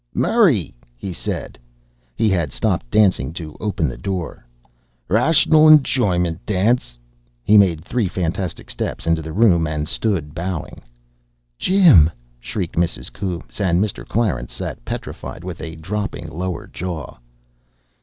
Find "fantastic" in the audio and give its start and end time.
8.07-8.71